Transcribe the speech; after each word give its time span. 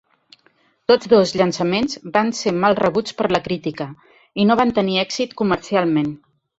Tots 0.91 1.11
dos 1.11 1.33
llançaments 1.41 1.99
van 2.17 2.33
ser 2.39 2.55
mal 2.63 2.79
rebuts 2.81 3.17
per 3.21 3.31
la 3.37 3.43
crítica 3.51 3.91
i 4.45 4.51
no 4.51 4.61
van 4.65 4.77
tenir 4.83 5.01
èxit 5.07 5.41
comercialment. 5.45 6.15